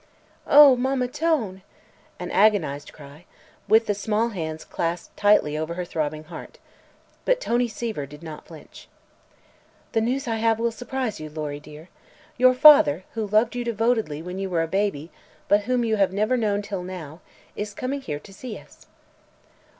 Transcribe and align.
"Oh, 0.47 0.75
Mamma 0.75 1.07
Tone!" 1.07 1.61
An 2.17 2.31
agonized 2.31 2.91
cry, 2.91 3.25
with 3.67 3.85
the 3.85 3.93
small 3.93 4.29
hands 4.29 4.65
clasped 4.65 5.15
tightly 5.15 5.55
over 5.55 5.75
her 5.75 5.85
throbbing 5.85 6.23
heart. 6.23 6.57
But 7.23 7.39
Tony 7.39 7.67
Seaver 7.67 8.07
did 8.07 8.23
not 8.23 8.47
flinch. 8.47 8.87
"The 9.91 10.01
news 10.01 10.27
I 10.27 10.37
have 10.37 10.57
will 10.57 10.71
surprise 10.71 11.19
you, 11.19 11.29
Lory 11.29 11.59
dear. 11.59 11.89
Your 12.35 12.55
father, 12.55 13.03
who 13.13 13.27
loved 13.27 13.55
you 13.55 13.63
devotedly 13.63 14.23
when 14.23 14.39
you 14.39 14.49
were 14.49 14.63
a 14.63 14.67
baby, 14.67 15.11
but 15.47 15.65
whom 15.65 15.85
you 15.85 15.97
have 15.97 16.11
never 16.11 16.35
known 16.35 16.63
till 16.63 16.81
now, 16.81 17.19
is 17.55 17.75
coming 17.75 18.01
here 18.01 18.19
to 18.21 18.33
see 18.33 18.57
us." 18.57 18.87